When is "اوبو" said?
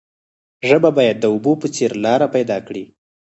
1.33-1.51